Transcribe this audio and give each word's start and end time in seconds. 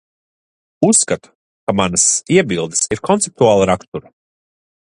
Uzskatu, 0.87 1.31
ka 1.67 1.75
manas 1.81 2.05
iebildes 2.37 2.81
ir 2.97 3.05
konceptuāla 3.09 3.69
rakstura. 3.73 4.13